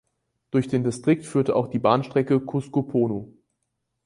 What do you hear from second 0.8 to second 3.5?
Distrikt führt auch die Bahnstrecke Cusco–Puno.